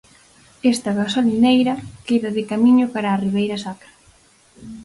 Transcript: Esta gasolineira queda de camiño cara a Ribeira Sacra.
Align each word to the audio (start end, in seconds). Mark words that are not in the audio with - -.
Esta 0.73 0.91
gasolineira 1.01 1.73
queda 2.07 2.29
de 2.37 2.43
camiño 2.51 2.85
cara 2.93 3.09
a 3.11 3.21
Ribeira 3.25 3.57
Sacra. 3.65 3.91